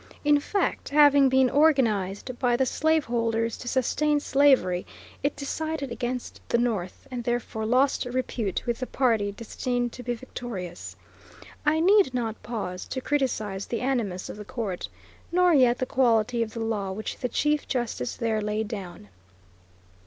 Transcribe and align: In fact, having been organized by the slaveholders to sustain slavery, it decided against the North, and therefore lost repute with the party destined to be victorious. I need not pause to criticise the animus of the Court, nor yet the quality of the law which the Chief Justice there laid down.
In 0.25 0.39
fact, 0.39 0.89
having 0.89 1.29
been 1.29 1.47
organized 1.47 2.39
by 2.39 2.55
the 2.57 2.65
slaveholders 2.65 3.55
to 3.57 3.67
sustain 3.67 4.19
slavery, 4.19 4.83
it 5.21 5.35
decided 5.35 5.91
against 5.91 6.41
the 6.49 6.57
North, 6.57 7.07
and 7.11 7.23
therefore 7.23 7.67
lost 7.67 8.05
repute 8.05 8.65
with 8.65 8.79
the 8.79 8.87
party 8.87 9.31
destined 9.31 9.91
to 9.93 10.01
be 10.01 10.15
victorious. 10.15 10.95
I 11.67 11.79
need 11.81 12.15
not 12.15 12.41
pause 12.41 12.87
to 12.87 12.99
criticise 12.99 13.67
the 13.67 13.81
animus 13.81 14.27
of 14.27 14.37
the 14.37 14.43
Court, 14.43 14.89
nor 15.31 15.53
yet 15.53 15.77
the 15.77 15.85
quality 15.85 16.41
of 16.41 16.55
the 16.55 16.61
law 16.61 16.91
which 16.91 17.19
the 17.19 17.29
Chief 17.29 17.67
Justice 17.67 18.15
there 18.15 18.41
laid 18.41 18.67
down. 18.67 19.07